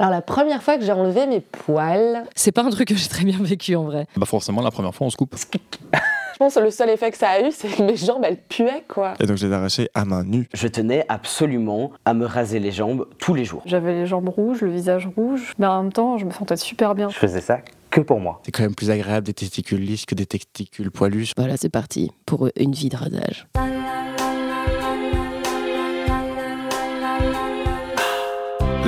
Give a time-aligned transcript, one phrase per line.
[0.00, 3.08] Alors la première fois que j'ai enlevé mes poils, C'est pas un truc que j'ai
[3.08, 4.06] très bien vécu en vrai.
[4.16, 5.34] Bah forcément, la première fois, on se coupe.
[6.32, 8.36] je pense que le seul effet que ça a eu, c'est que mes jambes, elles
[8.36, 9.14] puaient, quoi.
[9.18, 10.48] Et donc, je les à main nue.
[10.54, 13.62] Je tenais absolument à me raser les jambes tous les jours.
[13.66, 16.94] J'avais les jambes rouges, le visage rouge, mais en même temps, je me sentais super
[16.94, 17.08] bien.
[17.08, 17.58] Je faisais ça
[17.90, 18.40] que pour moi.
[18.44, 21.32] C'est quand même plus agréable des testicules lisses que des testicules poilus.
[21.36, 23.48] Voilà, c'est parti pour une vie de rasage.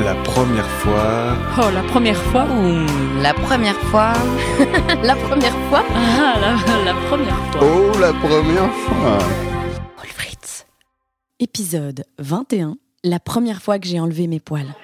[0.05, 1.37] La première fois.
[1.59, 4.13] Oh, la première fois Ouh, la première fois.
[5.03, 5.83] la première fois.
[5.95, 7.61] Ah, la, la première fois.
[7.63, 9.19] Oh, la première fois
[9.99, 10.67] Wolfritz.
[11.39, 12.77] Épisode 21.
[13.05, 14.75] La première fois que j'ai enlevé mes poils.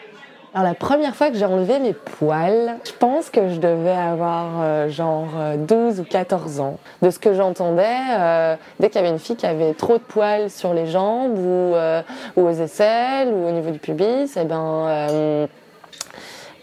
[0.56, 4.62] Alors la première fois que j'ai enlevé mes poils, je pense que je devais avoir
[4.62, 6.78] euh, genre euh, 12 ou 14 ans.
[7.02, 7.84] De ce que j'entendais,
[8.18, 11.36] euh, dès qu'il y avait une fille qui avait trop de poils sur les jambes
[11.36, 12.00] ou, euh,
[12.36, 15.46] aux aisselles ou au niveau du pubis, eh ben, euh,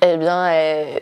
[0.02, 0.50] eh bien,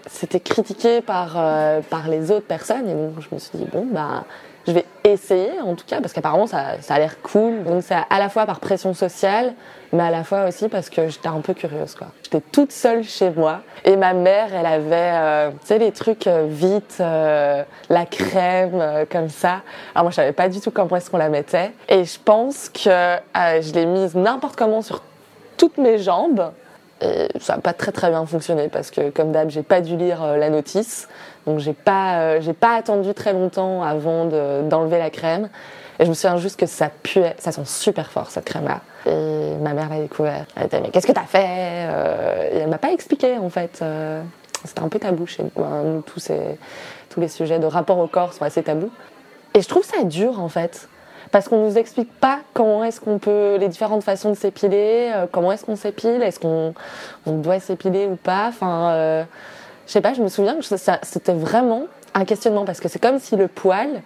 [0.07, 2.89] c'était critiqué par, euh, par les autres personnes.
[2.89, 4.25] Et donc je me suis dit, bon, bah,
[4.67, 7.63] je vais essayer en tout cas, parce qu'apparemment ça, ça a l'air cool.
[7.63, 9.53] Donc c'est à la fois par pression sociale,
[9.93, 12.07] mais à la fois aussi parce que j'étais un peu curieuse quoi.
[12.23, 16.27] J'étais toute seule chez moi et ma mère elle avait euh, tu sais les trucs
[16.27, 19.61] euh, vite euh, la crème comme ça.
[19.95, 22.69] Alors moi je savais pas du tout comment est-ce qu'on la mettait et je pense
[22.69, 25.01] que je l'ai mise n'importe comment sur
[25.57, 26.51] toutes mes jambes
[27.01, 29.95] et ça n'a pas très très bien fonctionné parce que comme d'hab j'ai pas dû
[29.97, 31.07] lire euh, la notice.
[31.47, 35.49] Donc j'ai pas euh, j'ai pas attendu très longtemps avant de- d'enlever la crème.
[35.99, 38.81] Et je me souviens juste que ça puait ça sent super fort cette crème là
[39.05, 40.45] et ma mère l'a découvert.
[40.55, 43.79] Elle était mais qu'est-ce que t'as fait Euh, et elle m'a pas expliqué en fait
[43.81, 44.21] Euh,
[44.65, 46.29] c'était un peu tabou chez Hein, nous tous
[47.09, 48.91] tous les sujets de rapport au corps sont assez tabous.
[49.53, 50.87] Et je trouve ça dur en fait
[51.31, 55.25] parce qu'on nous explique pas comment est-ce qu'on peut les différentes façons de s'épiler, euh,
[55.31, 56.73] comment est-ce qu'on s'épile, est-ce qu'on
[57.25, 58.47] on doit s'épiler ou pas.
[58.49, 59.23] Enfin, euh,
[59.87, 60.13] je sais pas.
[60.13, 64.01] Je me souviens que c'était vraiment un questionnement parce que c'est comme si le poil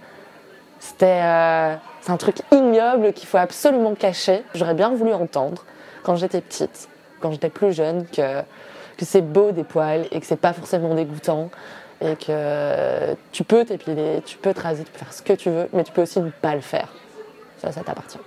[0.79, 4.43] c'était euh, c'est un truc ignoble qu'il faut absolument cacher.
[4.53, 5.65] J'aurais bien voulu entendre
[6.03, 6.89] quand j'étais petite,
[7.21, 8.41] quand j'étais plus jeune, que
[8.97, 11.49] que c'est beau des poils et que c'est pas forcément dégoûtant
[12.01, 15.49] et que tu peux t'épiler, tu peux te raser, tu peux faire ce que tu
[15.49, 16.89] veux, mais tu peux aussi ne pas le faire.
[17.71, 18.19] Ça, t'appartient.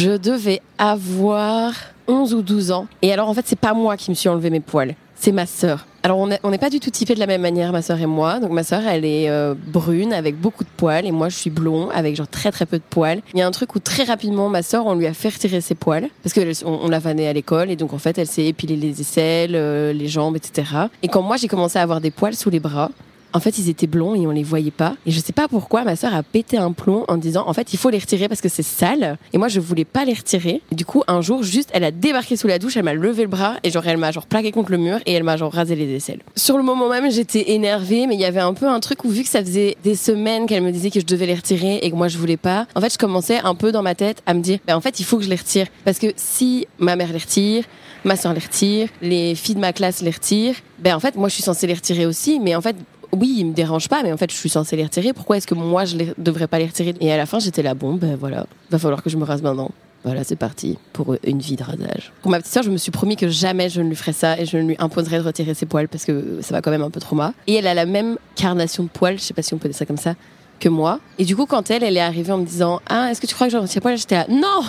[0.00, 1.72] Je devais avoir
[2.08, 2.86] 11 ou 12 ans.
[3.02, 4.94] Et alors, en fait, c'est pas moi qui me suis enlevé mes poils.
[5.14, 5.86] C'est ma sœur.
[6.02, 7.98] Alors, on est- on n'est pas du tout typés de la même manière, ma sœur
[8.00, 8.40] et moi.
[8.40, 11.06] Donc, ma sœur, elle est euh, brune avec beaucoup de poils.
[11.06, 13.22] Et moi, je suis blond avec genre très très peu de poils.
[13.32, 15.60] Il y a un truc où très rapidement, ma sœur, on lui a fait retirer
[15.62, 16.08] ses poils.
[16.22, 17.70] Parce qu'on on, l'a à l'école.
[17.70, 20.68] Et donc, en fait, elle s'est épilée les aisselles, euh, les jambes, etc.
[21.02, 22.90] Et quand moi, j'ai commencé à avoir des poils sous les bras,
[23.34, 24.96] en fait, ils étaient blonds et on les voyait pas.
[25.06, 27.72] Et je sais pas pourquoi, ma sœur a pété un plomb en disant, en fait,
[27.72, 29.18] il faut les retirer parce que c'est sale.
[29.32, 30.62] Et moi, je voulais pas les retirer.
[30.70, 33.22] Et du coup, un jour, juste, elle a débarqué sous la douche, elle m'a levé
[33.22, 35.52] le bras et genre, elle m'a genre plaqué contre le mur et elle m'a genre
[35.52, 36.20] rasé les aisselles.
[36.36, 39.10] Sur le moment même, j'étais énervée, mais il y avait un peu un truc où
[39.10, 41.90] vu que ça faisait des semaines qu'elle me disait que je devais les retirer et
[41.90, 44.34] que moi, je voulais pas, en fait, je commençais un peu dans ma tête à
[44.34, 45.66] me dire, ben, en fait, il faut que je les retire.
[45.84, 47.64] Parce que si ma mère les retire,
[48.04, 51.28] ma soeur les retire, les filles de ma classe les retirent, ben en fait moi
[51.28, 52.76] je suis censée les retirer aussi, mais en fait
[53.14, 55.12] oui ils me dérangent pas, mais en fait je suis censée les retirer.
[55.12, 56.94] Pourquoi est-ce que moi je les devrais pas les retirer?
[57.00, 59.42] Et à la fin j'étais là bon ben voilà, va falloir que je me rase
[59.42, 59.70] maintenant.
[60.04, 62.12] Voilà, c'est parti pour une vie de rasage.
[62.20, 64.38] Pour ma petite soeur, je me suis promis que jamais je ne lui ferais ça
[64.38, 66.82] et je ne lui imposerais de retirer ses poils parce que ça va quand même
[66.82, 67.32] un peu trauma.
[67.46, 69.78] Et elle a la même carnation de poils, je sais pas si on peut dire
[69.78, 70.14] ça comme ça,
[70.60, 71.00] que moi.
[71.18, 73.34] Et du coup, quand elle, elle est arrivée en me disant Ah, est-ce que tu
[73.34, 73.96] crois que je retire poils?
[73.96, 74.62] J'étais là Non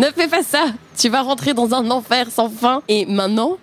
[0.00, 0.64] Ne fais pas ça
[0.98, 2.82] Tu vas rentrer dans un enfer sans fin.
[2.88, 3.58] Et maintenant,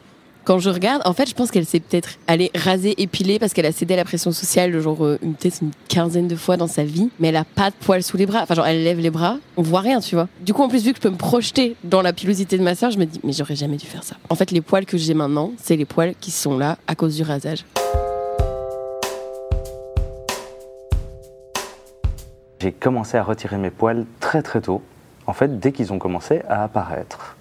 [0.49, 3.67] quand je regarde, en fait, je pense qu'elle s'est peut-être allée raser, épiler parce qu'elle
[3.67, 6.65] a cédé à la pression sociale, genre euh, une- peut-être une quinzaine de fois dans
[6.65, 8.39] sa vie, mais elle a pas de poils sous les bras.
[8.41, 10.27] Enfin, genre, elle lève les bras, on voit rien, tu vois.
[10.41, 12.73] Du coup, en plus, vu que je peux me projeter dans la pilosité de ma
[12.73, 14.15] soeur, je me dis, mais j'aurais jamais dû faire ça.
[14.31, 17.15] En fait, les poils que j'ai maintenant, c'est les poils qui sont là à cause
[17.15, 17.63] du rasage.
[22.59, 24.81] J'ai commencé à retirer mes poils très très tôt,
[25.27, 27.37] en fait dès qu'ils ont commencé à apparaître.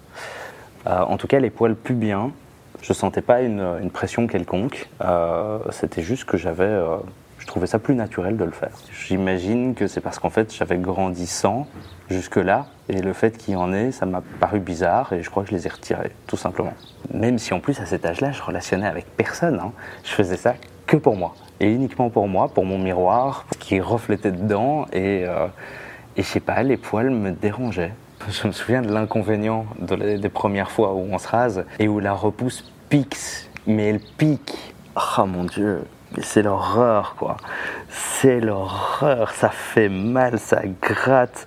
[0.85, 2.31] Euh, en tout cas les poils pubiens,
[2.81, 6.97] je sentais pas une, une pression quelconque, Euh, c'était juste que j'avais, euh,
[7.39, 8.71] je trouvais ça plus naturel de le faire.
[8.91, 11.67] J'imagine que c'est parce qu'en fait j'avais grandi sans
[12.09, 15.43] jusque-là, et le fait qu'il y en ait, ça m'a paru bizarre, et je crois
[15.43, 16.73] que je les ai retirés, tout simplement.
[17.13, 19.71] Même si en plus à cet âge-là, je relationnais avec personne, hein.
[20.03, 20.55] je faisais ça
[20.85, 25.47] que pour moi, et uniquement pour moi, pour mon miroir, qui reflétait dedans, et, euh,
[26.17, 27.93] et je sais pas, les poils me dérangeaient.
[28.41, 32.13] Je me souviens de l'inconvénient des premières fois où on se rase et où la
[32.13, 33.17] repousse pique,
[33.65, 34.73] mais elle pique.
[35.17, 35.83] Oh mon dieu,
[36.21, 37.37] c'est l'horreur quoi.
[37.89, 41.45] C'est l'horreur, ça fait mal, ça gratte.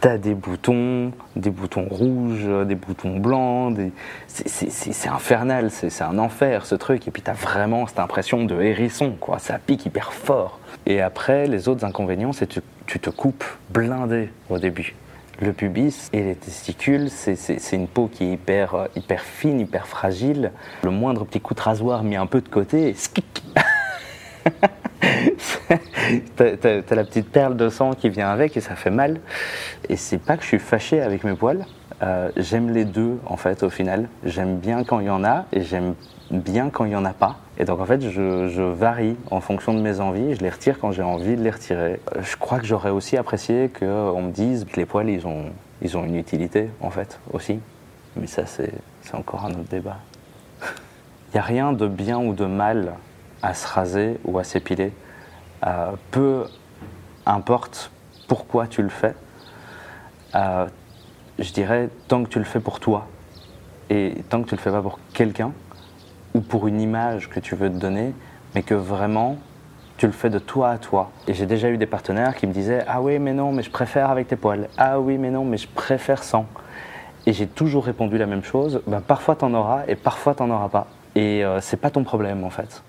[0.00, 3.78] t'as des boutons, des boutons rouges, des boutons blancs,
[4.26, 7.06] c'est- infernal, c'est c'est un enfer ce truc.
[7.06, 9.38] Et puis t'as vraiment cette impression de hérisson, quoi.
[9.38, 10.58] Ça pique hyper fort.
[10.86, 14.96] Et après, les autres inconvénients, c'est que tu, tu te coupes blindé au début.
[15.42, 19.88] Le pubis et les testicules, c'est- une peau qui est hyper, euh, hyper fine, hyper
[19.88, 20.52] fragile.
[20.84, 22.94] Le moindre petit coup de rasoir mis un peu de côté, et
[26.36, 29.18] t'as la petite perle de sang qui vient avec et ça fait mal.
[29.88, 31.66] Et c'est pas que je suis fâché avec mes poils.
[32.02, 34.08] euh, j'aime les deux en fait au final.
[34.24, 35.94] J'aime bien quand il y en a et j'aime
[36.32, 37.36] bien quand il y en a pas.
[37.58, 40.34] Et donc en fait je, varie en fonction de mes envies.
[40.34, 42.00] Je les retire quand j'ai envie de les retirer.
[42.16, 45.46] Euh, Je crois que j'aurais aussi apprécié qu'on me dise que les poils ils ont,
[45.82, 47.60] ils ont une utilité en fait aussi.
[48.16, 48.72] Mais ça c'est
[49.12, 49.98] encore un autre débat.
[50.62, 52.94] Il n'y a rien de bien ou de mal
[53.42, 54.92] à se raser ou à s'épiler.
[55.66, 56.44] Euh, peu
[57.26, 57.90] importe
[58.28, 59.14] pourquoi tu le fais,
[60.34, 60.66] euh,
[61.38, 63.06] je dirais tant que tu le fais pour toi
[63.90, 65.52] et tant que tu le fais pas pour quelqu'un
[66.34, 68.14] ou pour une image que tu veux te donner,
[68.54, 69.36] mais que vraiment
[69.96, 71.10] tu le fais de toi à toi.
[71.28, 73.70] Et j'ai déjà eu des partenaires qui me disaient Ah oui, mais non, mais je
[73.70, 74.68] préfère avec tes poils.
[74.76, 76.46] Ah oui, mais non, mais je préfère sans.
[77.26, 80.68] Et j'ai toujours répondu la même chose ben, parfois t'en auras et parfois t'en auras
[80.68, 80.86] pas.
[81.14, 82.82] Et euh, c'est pas ton problème en fait.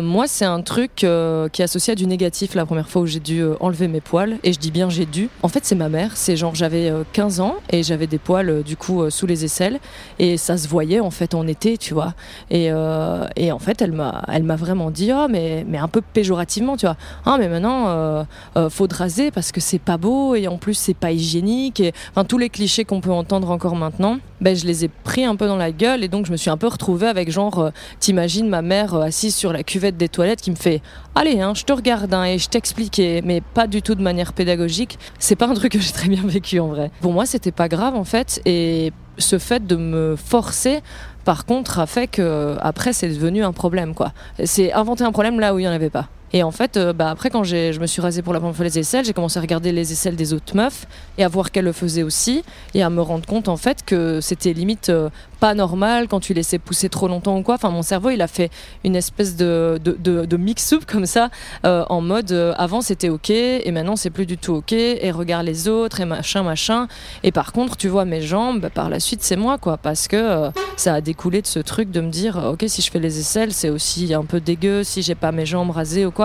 [0.00, 3.06] Moi, c'est un truc euh, qui est associé à du négatif la première fois où
[3.06, 4.38] j'ai dû euh, enlever mes poils.
[4.42, 5.28] Et je dis bien j'ai dû.
[5.42, 6.16] En fait, c'est ma mère.
[6.16, 9.26] C'est genre j'avais euh, 15 ans et j'avais des poils euh, du coup euh, sous
[9.26, 9.78] les aisselles.
[10.18, 12.14] Et ça se voyait en fait en été, tu vois.
[12.50, 16.76] Et, euh, et en fait, elle m'a, vraiment dit, oh, mais, mais un peu péjorativement,
[16.76, 16.96] tu vois.
[17.24, 18.24] Ah, mais maintenant, euh,
[18.56, 21.80] euh, faut te raser parce que c'est pas beau et en plus, c'est pas hygiénique.
[21.80, 25.24] Et enfin, tous les clichés qu'on peut entendre encore maintenant, ben, je les ai pris
[25.24, 26.02] un peu dans la gueule.
[26.04, 29.02] Et donc, je me suis un peu retrouvée avec genre, euh, t'imagines ma mère euh,
[29.02, 30.82] assise sur la cuvette des toilettes qui me fait
[31.14, 34.32] Allez, hein, je te regarde hein, et je t'explique, mais pas du tout de manière
[34.32, 34.98] pédagogique.
[35.18, 36.90] C'est pas un truc que j'ai très bien vécu en vrai.
[37.00, 38.40] Pour moi, c'était pas grave en fait.
[38.46, 40.80] Et ce fait de me forcer,
[41.24, 44.12] par contre, a fait que après, c'est devenu un problème quoi.
[44.44, 46.08] C'est inventer un problème là où il y en avait pas.
[46.32, 48.64] Et en fait, euh, bah, après, quand je me suis rasé pour la première fois
[48.64, 50.86] les aisselles, j'ai commencé à regarder les aisselles des autres meufs
[51.18, 52.44] et à voir qu'elles le faisaient aussi
[52.74, 55.10] et à me rendre compte en fait que c'était limite euh,
[55.40, 57.54] pas normal quand tu laissais pousser trop longtemps ou quoi.
[57.56, 58.50] Enfin, mon cerveau, il a fait
[58.84, 59.94] une espèce de, de,
[60.24, 61.30] de, mix-up comme ça
[61.64, 65.46] euh, en mode avant c'était ok et maintenant c'est plus du tout ok et regarde
[65.46, 66.88] les autres et machin machin.
[67.22, 70.08] Et par contre, tu vois mes jambes, bah, par la suite c'est moi quoi parce
[70.08, 73.18] que ça a découlé de ce truc de me dire ok si je fais les
[73.18, 76.19] aisselles c'est aussi un peu dégueu si j'ai pas mes jambes rasées ou quoi.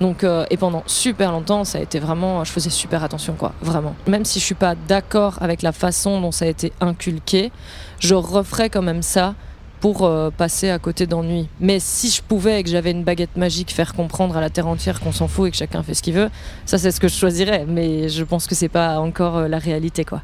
[0.00, 3.52] Donc euh, et pendant super longtemps ça a été vraiment je faisais super attention quoi
[3.62, 3.94] vraiment.
[4.06, 7.50] Même si je suis pas d'accord avec la façon dont ça a été inculqué,
[7.98, 9.34] je referais quand même ça
[9.80, 11.48] pour euh, passer à côté d'ennui.
[11.58, 14.66] Mais si je pouvais et que j'avais une baguette magique faire comprendre à la terre
[14.66, 16.30] entière qu'on s'en fout et que chacun fait ce qu'il veut,
[16.66, 17.64] ça c'est ce que je choisirais.
[17.66, 20.22] Mais je pense que c'est pas encore euh, la réalité quoi.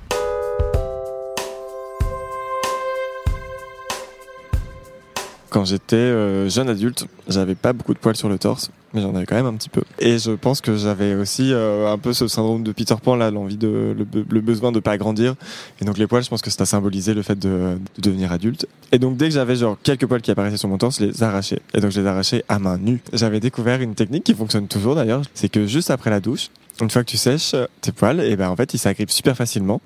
[5.57, 9.15] Quand j'étais euh, jeune adulte, j'avais pas beaucoup de poils sur le torse, mais j'en
[9.15, 9.81] avais quand même un petit peu.
[9.99, 13.31] Et je pense que j'avais aussi euh, un peu ce syndrome de Peter Pan, là,
[13.31, 15.35] l'envie de, le, be- le besoin de pas grandir.
[15.81, 17.49] Et donc les poils, je pense que ça symbolisait le fait de,
[17.97, 18.67] de devenir adulte.
[18.93, 21.23] Et donc dès que j'avais genre quelques poils qui apparaissaient sur mon torse, je les
[21.23, 21.61] arrachais.
[21.73, 23.01] Et donc je les arrachais à main nue.
[23.15, 26.51] J'avais découvert une technique qui fonctionne toujours d'ailleurs, c'est que juste après la douche,
[26.85, 29.37] une fois que tu sèches euh, tes poils, et ben en fait ils s'agrippent super
[29.37, 29.81] facilement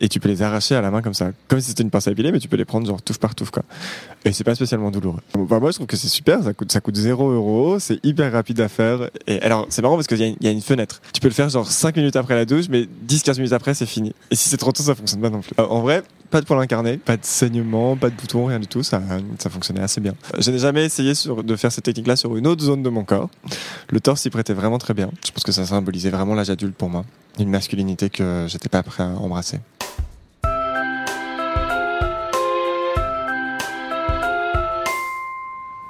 [0.00, 2.08] et tu peux les arracher à la main comme ça, comme si c'était une pince
[2.08, 3.62] à mais tu peux les prendre genre touche par touche quoi.
[4.24, 5.20] Et c'est pas spécialement douloureux.
[5.34, 8.32] Bah, moi je trouve que c'est super, ça coûte ça coûte 0 euros, c'est hyper
[8.32, 9.10] rapide à faire.
[9.26, 11.00] Et alors c'est marrant parce qu'il y, y a une fenêtre.
[11.12, 13.86] Tu peux le faire genre 5 minutes après la douche, mais 10-15 minutes après c'est
[13.86, 14.14] fini.
[14.30, 15.52] Et si c'est trop tôt, ça fonctionne pas non plus.
[15.58, 18.66] Euh, en vrai, pas de poils incarnés, pas de saignement, pas de boutons, rien du
[18.66, 19.00] tout, ça,
[19.38, 20.14] ça fonctionnait assez bien.
[20.38, 23.30] Je n'ai jamais essayé de faire cette technique-là sur une autre zone de mon corps.
[23.90, 25.10] Le torse s'y prêtait vraiment très bien.
[25.24, 27.04] Je pense que ça symbolisait vraiment l'âge adulte pour moi.
[27.38, 29.58] Une masculinité que j'étais pas prêt à embrasser.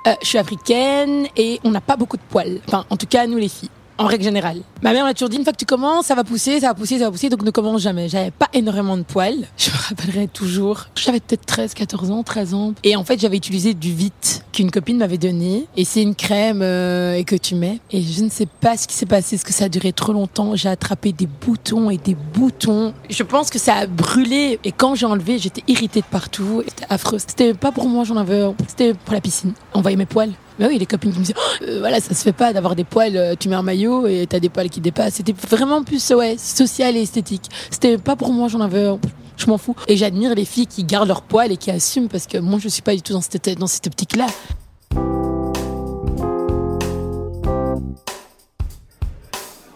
[0.06, 2.60] Euh, je suis africaine et on n'a pas beaucoup de poils.
[2.68, 3.70] Enfin, en tout cas, nous les filles.
[3.98, 4.60] En règle générale.
[4.82, 6.74] Ma mère m'a toujours dit, une fois que tu commences, ça va pousser, ça va
[6.74, 8.08] pousser, ça va pousser, donc ne commence jamais.
[8.08, 9.46] J'avais pas énormément de poils.
[9.56, 10.86] Je me rappellerai toujours.
[10.96, 12.74] J'avais peut-être 13, 14 ans, 13 ans.
[12.84, 15.66] Et en fait, j'avais utilisé du Vite qu'une copine m'avait donné.
[15.76, 17.80] Et c'est une crème euh, et que tu mets.
[17.90, 20.12] Et je ne sais pas ce qui s'est passé, est-ce que ça a duré trop
[20.12, 20.54] longtemps.
[20.56, 22.92] J'ai attrapé des boutons et des boutons.
[23.08, 24.60] Je pense que ça a brûlé.
[24.64, 26.62] Et quand j'ai enlevé, j'étais irritée de partout.
[26.68, 27.18] C'était affreux.
[27.18, 28.44] C'était pas pour moi, j'en avais.
[28.68, 29.54] C'était pour la piscine.
[29.72, 30.32] On voyait mes poils.
[30.58, 32.74] Mais oui, les copines qui me disaient, Oh, euh, voilà, ça se fait pas d'avoir
[32.74, 35.14] des poils, euh, tu mets un maillot et t'as des poils qui dépassent.
[35.14, 37.50] C'était vraiment plus, ouais, social et esthétique.
[37.70, 38.88] C'était pas pour moi, j'en avais,
[39.36, 39.76] je m'en fous.
[39.88, 42.68] Et j'admire les filles qui gardent leurs poils et qui assument parce que moi, je
[42.68, 44.26] suis pas du tout dans cette, optique-là.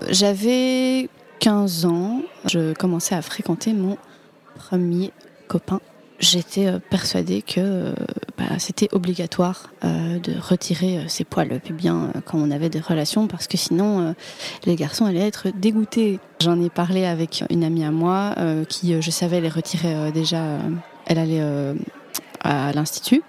[0.08, 1.08] J'avais
[1.40, 3.98] 15 ans, je commençais à fréquenter mon
[4.56, 5.12] premier
[5.46, 5.80] copain.
[6.18, 7.94] J'étais euh, persuadée que
[8.40, 12.80] bah, c'était obligatoire euh, de retirer euh, ses poils pubiens euh, quand on avait des
[12.80, 14.14] relations parce que sinon
[14.64, 16.20] les garçons allaient être dégoûtés.
[16.40, 18.34] J'en ai parlé avec une amie à moi
[18.68, 20.58] qui, je savais, les retirait déjà.
[21.06, 21.42] elle allait
[22.40, 23.22] à l'institut.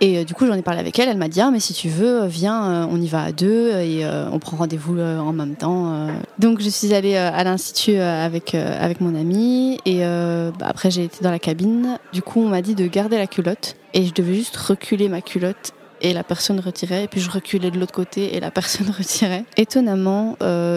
[0.00, 1.08] Et euh, du coup, j'en ai parlé avec elle.
[1.08, 3.32] Elle m'a dit Ah, mais si tu veux, euh, viens, euh, on y va à
[3.32, 6.08] deux et on prend rendez-vous en même temps.
[6.38, 9.78] Donc, je suis allée à l'institut avec, avec mon ami.
[9.84, 11.98] Et bah, après, j'ai été dans la cabine.
[12.12, 13.76] Du coup, on m'a dit de garder la culotte.
[13.94, 15.72] Et je devais juste reculer ma culotte.
[16.00, 19.44] Et la personne retirait, et puis je reculais de l'autre côté, et la personne retirait.
[19.56, 20.36] Étonnamment,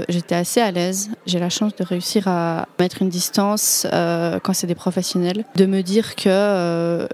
[0.09, 1.09] j'étais assez à l'aise.
[1.25, 5.81] J'ai la chance de réussir à mettre une distance quand c'est des professionnels, de me
[5.81, 7.07] dire que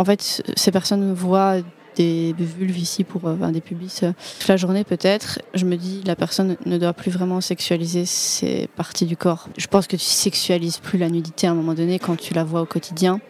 [0.00, 1.56] en fait, ces personnes voient
[1.94, 5.40] des vulves ici pour euh, des pubis euh, toute la journée peut-être.
[5.52, 9.50] Je me dis, la personne ne doit plus vraiment sexualiser ces parties du corps.
[9.58, 12.44] Je pense que tu sexualises plus la nudité à un moment donné quand tu la
[12.44, 13.20] vois au quotidien.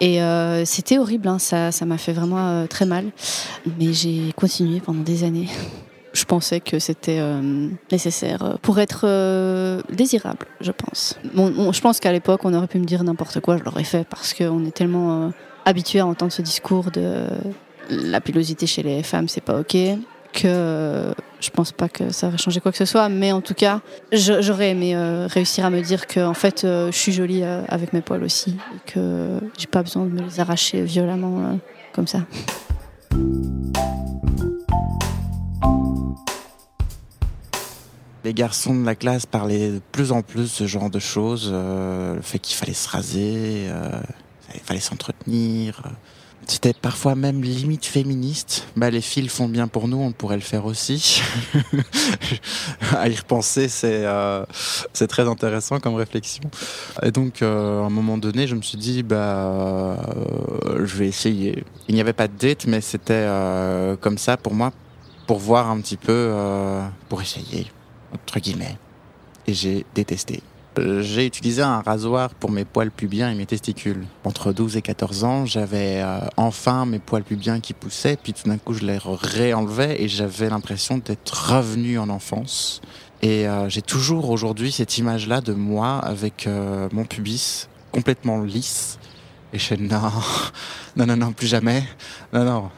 [0.00, 3.12] Et euh, c'était horrible, hein, ça m'a fait vraiment très mal.
[3.78, 5.48] Mais j'ai continué pendant des années.
[6.12, 7.20] Je pensais que c'était
[7.92, 9.06] nécessaire pour être
[9.92, 11.18] désirable, je pense.
[11.34, 14.34] Je pense qu'à l'époque, on aurait pu me dire n'importe quoi, je l'aurais fait parce
[14.34, 15.32] qu'on est tellement
[15.66, 17.26] habitué à entendre ce discours de
[17.90, 19.76] la pilosité chez les femmes, c'est pas ok,
[20.32, 23.08] que euh, je pense pas que ça va changer quoi que ce soit.
[23.08, 23.80] Mais en tout cas,
[24.12, 27.92] j'aurais aimé euh, réussir à me dire que en fait, euh, je suis jolie avec
[27.92, 31.58] mes poils aussi et que j'ai pas besoin de me les arracher violemment
[31.92, 32.20] comme ça.
[38.24, 41.52] Les garçons de la classe parlaient de plus en plus de ce genre de choses,
[41.52, 43.68] le fait qu'il fallait se raser,
[44.52, 45.15] il fallait s'entretenir.
[46.46, 48.68] C'était parfois même limite féministe.
[48.76, 51.20] Bah, les filles le font bien pour nous, on pourrait le faire aussi.
[52.96, 54.44] à y repenser, c'est euh,
[54.92, 56.44] c'est très intéressant comme réflexion.
[57.02, 61.08] Et donc, euh, à un moment donné, je me suis dit, bah, euh, je vais
[61.08, 61.64] essayer.
[61.88, 64.72] Il n'y avait pas de date, mais c'était euh, comme ça pour moi,
[65.26, 67.66] pour voir un petit peu, euh, pour essayer
[68.12, 68.78] entre guillemets.
[69.46, 70.42] Et j'ai détesté.
[70.78, 74.04] Euh, J'ai utilisé un rasoir pour mes poils pubiens et mes testicules.
[74.24, 78.48] Entre 12 et 14 ans, j'avais euh, enfin mes poils pubiens qui poussaient, puis tout
[78.48, 82.82] d'un coup je les réenlevais et j'avais l'impression d'être revenu en enfance.
[83.22, 88.98] Et euh, j'ai toujours aujourd'hui cette image-là de moi avec euh, mon pubis complètement lisse.
[89.52, 90.10] Et je fais non,
[90.96, 91.82] non, non, non, plus jamais.
[92.32, 92.70] Non, non.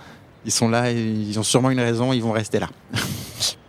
[0.44, 2.68] Ils sont là, ils ont sûrement une raison, ils vont rester là.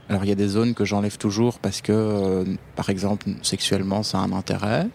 [0.09, 2.43] Alors il y a des zones que j'enlève toujours parce que, euh,
[2.75, 4.87] par exemple, sexuellement, ça a un intérêt.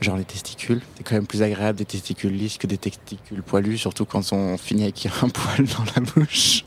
[0.00, 0.80] Genre les testicules.
[0.96, 4.56] C'est quand même plus agréable des testicules lisses que des testicules poilus, surtout quand on
[4.56, 6.64] finit avec un poil dans la bouche.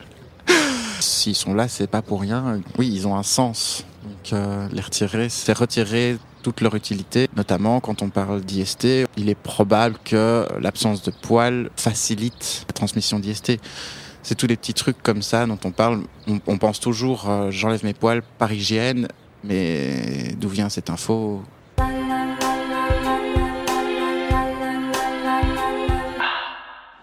[0.99, 2.61] S'ils sont là, c'est pas pour rien.
[2.77, 3.85] Oui, ils ont un sens.
[4.03, 8.87] Donc euh, les retirer, c'est retirer toute leur utilité, notamment quand on parle d'IST.
[9.17, 13.59] Il est probable que l'absence de poils facilite la transmission d'IST.
[14.27, 16.01] C'est tous les petits trucs comme ça dont on parle.
[16.27, 18.51] On, pense toujours, euh, j'enlève mes poils par
[19.45, 21.43] mais d'où vient cette info?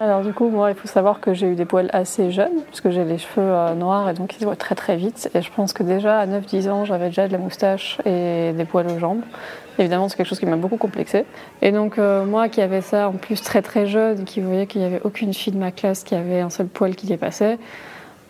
[0.01, 2.91] Alors du coup, moi, il faut savoir que j'ai eu des poils assez jeunes, puisque
[2.91, 5.31] j'ai les cheveux euh, noirs et donc ils se voient très très vite.
[5.35, 8.65] Et je pense que déjà à 9-10 ans, j'avais déjà de la moustache et des
[8.65, 9.23] poils aux jambes.
[9.79, 11.25] Évidemment, c'est quelque chose qui m'a beaucoup complexé.
[11.63, 14.81] Et donc euh, moi qui avais ça en plus très très jeune, qui voyait qu'il
[14.81, 17.57] n'y avait aucune fille de ma classe qui avait un seul poil qui dépassait,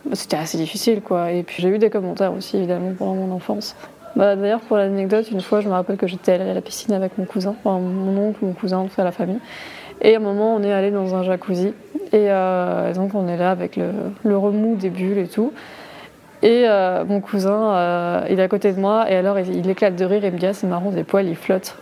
[0.05, 1.33] bah, c'était assez difficile quoi.
[1.33, 3.75] Et puis j'ai eu des commentaires aussi évidemment pendant mon enfance.
[4.17, 6.95] Bah, D'ailleurs, pour l'anecdote, une fois, je me rappelle que j'étais allée à la piscine
[6.95, 9.41] avec mon cousin, enfin, mon oncle, mon cousin, toute la famille.
[10.01, 11.73] Et à un moment, on est allé dans un jacuzzi.
[12.13, 15.53] Et euh, donc, on est là avec le, remous des bulles et tout.
[16.43, 19.11] Et euh, mon cousin, euh, il est à côté de moi.
[19.11, 21.37] Et alors, il, éclate de rire et me dit Ah, c'est marrant, des poils, ils
[21.37, 21.77] flottent.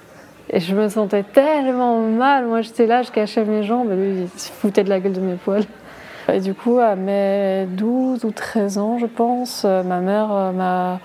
[0.50, 2.46] Et je me sentais tellement mal.
[2.46, 3.90] Moi, j'étais là, je cachais mes jambes.
[3.90, 5.64] Lui, il se foutait de la gueule de mes poils.
[6.32, 11.00] Et du coup, à mes 12 ou 13 ans, je pense, ma mère m'a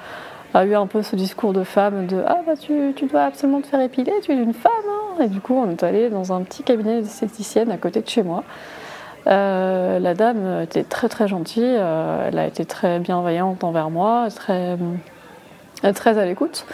[0.57, 3.61] a eu un peu ce discours de femme de ah bah tu, tu dois absolument
[3.61, 4.71] te faire épiler, tu es une femme.
[4.89, 5.23] hein.
[5.23, 8.23] Et du coup on est allé dans un petit cabinet d'esthéticienne à côté de chez
[8.23, 8.43] moi.
[9.27, 14.27] Euh, la dame était très très gentille, euh, elle a été très bienveillante envers moi,
[14.33, 14.77] très,
[15.83, 16.65] euh, très à l'écoute.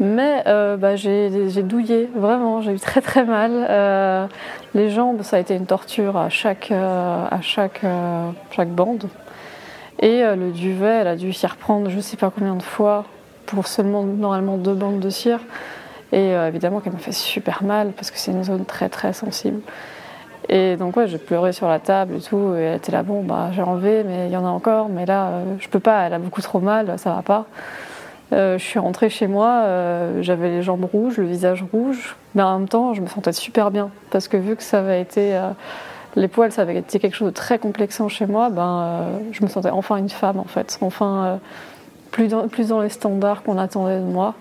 [0.00, 4.28] Mais bah, j'ai douillé, vraiment, j'ai eu très très mal.
[4.74, 7.82] Les jambes, ça a été une torture à chaque, à chaque,
[8.50, 9.04] chaque bande.
[10.00, 13.04] Et euh, le duvet, elle a dû s'y reprendre je sais pas combien de fois
[13.46, 15.40] pour seulement normalement deux bandes de cire.
[16.12, 19.12] Et euh, évidemment qu'elle m'a fait super mal parce que c'est une zone très très
[19.12, 19.60] sensible.
[20.48, 22.54] Et donc ouais, j'ai pleuré sur la table et tout.
[22.56, 24.88] Et elle était là, bon bah j'ai enlevé, mais il y en a encore.
[24.88, 27.46] Mais là, euh, je peux pas, elle a beaucoup trop mal, ça va pas.
[28.32, 29.66] Euh, je suis rentrée chez moi,
[30.20, 33.70] j'avais les jambes rouges, le visage rouge, mais en même temps, je me sentais super
[33.70, 35.38] bien parce que vu que ça avait été
[36.16, 39.42] les poils, ça avait été quelque chose de très complexant chez moi, ben, euh, je
[39.42, 41.36] me sentais enfin une femme en fait, enfin euh,
[42.10, 44.34] plus, dans, les standards qu'on attendait de moi.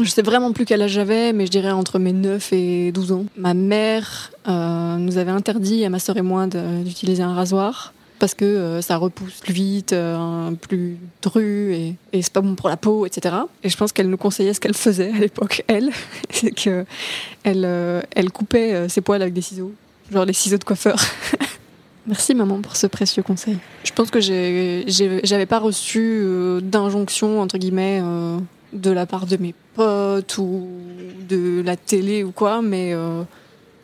[0.00, 3.12] Je sais vraiment plus quel âge j'avais, mais je dirais entre mes 9 et 12
[3.12, 3.24] ans.
[3.36, 8.34] Ma mère euh, nous avait interdit, à ma sœur et moi, d'utiliser un rasoir parce
[8.34, 12.68] que euh, ça repousse plus vite, euh, plus dru et, et c'est pas bon pour
[12.68, 13.36] la peau, etc.
[13.62, 15.90] Et je pense qu'elle nous conseillait ce qu'elle faisait à l'époque, elle,
[16.30, 16.84] c'est que
[17.44, 19.72] elle, euh, elle coupait ses poils avec des ciseaux,
[20.12, 20.98] genre les ciseaux de coiffeur.
[22.06, 23.58] Merci maman pour ce précieux conseil.
[23.84, 26.24] Je pense que j'avais pas reçu
[26.62, 28.02] d'injonction entre guillemets
[28.72, 30.68] de la part de mes potes ou
[31.28, 32.94] de la télé ou quoi, mais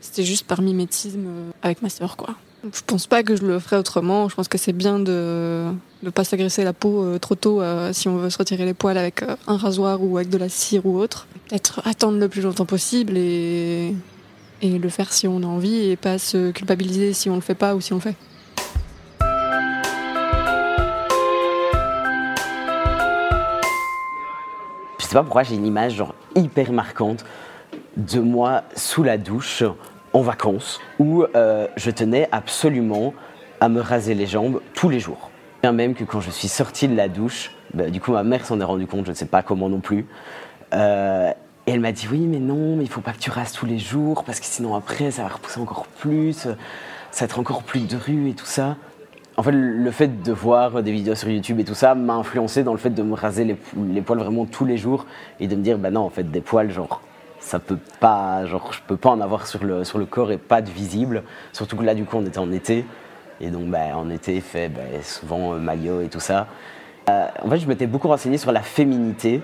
[0.01, 1.27] c'était juste par mimétisme
[1.63, 2.35] avec ma sœur quoi.
[2.73, 4.29] Je pense pas que je le ferais autrement.
[4.29, 5.67] Je pense que c'est bien de
[6.03, 8.75] ne pas s'agresser la peau euh, trop tôt euh, si on veut se retirer les
[8.75, 11.27] poils avec euh, un rasoir ou avec de la cire ou autre.
[11.85, 13.95] Attendre le plus longtemps possible et
[14.63, 17.55] et le faire si on a envie et pas se culpabiliser si on le fait
[17.55, 18.17] pas ou si on le fait.
[24.99, 27.27] Je sais pas pourquoi j'ai une image genre hyper marquante
[27.99, 29.63] de moi sous la douche
[30.15, 33.13] en vacances où euh, je tenais absolument
[33.61, 35.31] à me raser les jambes tous les jours.
[35.63, 38.47] Bien même que quand je suis sorti de la douche, bah, du coup ma mère
[38.47, 40.07] s'en est rendue compte, je ne sais pas comment non plus.
[40.73, 41.31] Euh,
[41.67, 43.67] et elle m'a dit oui mais non, mais il faut pas que tu rases tous
[43.67, 46.57] les jours parce que sinon après ça va repousser encore plus, ça
[47.21, 48.77] va être encore plus dru et tout ça.
[49.37, 52.63] En fait, le fait de voir des vidéos sur YouTube et tout ça m'a influencé
[52.63, 53.57] dans le fait de me raser les,
[53.89, 55.07] les poils vraiment tous les jours
[55.41, 57.01] et de me dire, bah non, en fait, des poils, genre,
[57.45, 60.39] ça peut pas, genre, je peux pas en avoir sur le, sur le corps et
[60.39, 61.23] pas de visible.
[61.53, 62.87] Surtout que là, du coup, on était en été.
[63.41, 66.47] Et donc, bah, en été, il fait bah, souvent euh, maillot et tout ça.
[67.11, 69.43] Euh, en fait, je m'étais beaucoup renseigné sur la féminité.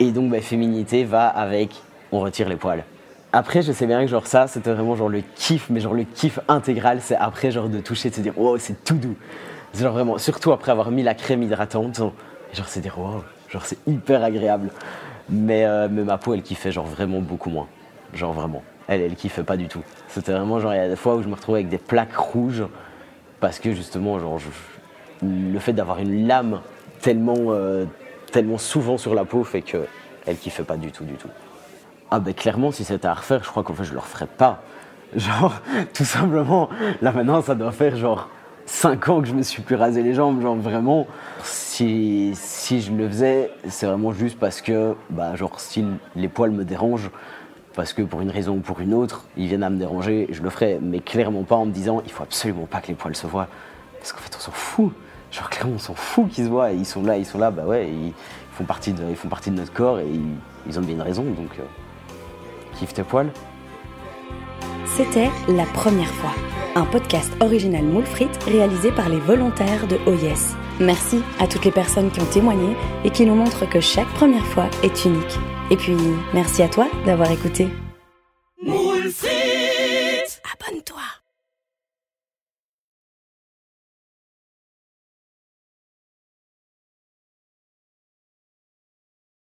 [0.00, 1.82] Et donc, bah, féminité va avec,
[2.12, 2.82] on retire les poils.
[3.30, 6.04] Après, je sais bien que genre ça, c'était vraiment genre le kiff, mais genre le
[6.04, 9.16] kiff intégral, c'est après genre de toucher, de se dire, wow, c'est tout doux.
[9.74, 13.76] Genre vraiment, surtout après avoir mis la crème hydratante, genre c'est dire, wow, genre c'est
[13.86, 14.70] hyper agréable.
[15.28, 17.66] Mais, euh, mais ma peau, elle kiffait genre vraiment beaucoup moins.
[18.14, 18.62] Genre vraiment.
[18.88, 19.82] Elle, elle kiffait pas du tout.
[20.08, 22.16] C'était vraiment genre, il y a des fois où je me retrouvais avec des plaques
[22.16, 22.64] rouges,
[23.40, 24.38] parce que justement, genre,
[25.22, 26.60] le fait d'avoir une lame
[27.00, 27.84] tellement, euh,
[28.32, 29.86] tellement souvent sur la peau fait que
[30.26, 31.28] elle kiffait pas du tout, du tout.
[32.10, 34.62] Ah ben clairement, si c'était à refaire, je crois qu'en fait je le referais pas.
[35.16, 35.54] Genre,
[35.94, 36.68] tout simplement,
[37.00, 38.28] là maintenant ça doit faire genre
[38.66, 41.06] 5 ans que je me suis plus rasé les jambes, genre vraiment.
[41.44, 45.84] Si, si je le faisais, c'est vraiment juste parce que, bah genre si
[46.16, 47.10] les poils me dérangent,
[47.74, 50.42] parce que pour une raison ou pour une autre, ils viennent à me déranger, je
[50.42, 53.14] le ferais, mais clairement pas en me disant il faut absolument pas que les poils
[53.14, 53.48] se voient.
[53.98, 54.92] Parce qu'en fait on s'en fout.
[55.30, 57.64] Genre clairement on s'en fout qu'ils se voient, ils sont là, ils sont là, bah
[57.64, 58.12] ouais, ils
[58.52, 60.34] font partie de, ils font partie de notre corps et ils,
[60.66, 61.62] ils ont bien une raison, donc euh,
[62.78, 63.30] kiffe tes poils.
[64.96, 66.30] C'était La Première fois,
[66.76, 70.54] un podcast original moule frites réalisé par les volontaires de OYES.
[70.78, 74.46] Merci à toutes les personnes qui ont témoigné et qui nous montrent que chaque première
[74.46, 75.38] fois est unique.
[75.70, 75.96] Et puis,
[76.34, 77.68] merci à toi d'avoir écouté.